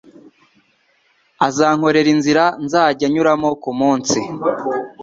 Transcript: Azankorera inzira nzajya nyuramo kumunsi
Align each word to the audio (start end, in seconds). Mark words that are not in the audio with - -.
Azankorera 1.47 2.09
inzira 2.15 2.43
nzajya 2.65 3.05
nyuramo 3.13 3.49
kumunsi 3.61 4.19